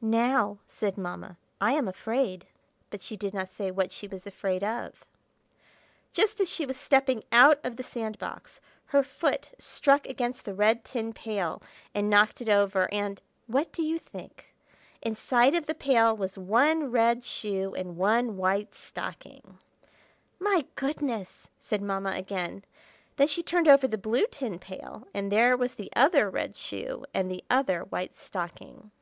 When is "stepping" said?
6.76-7.24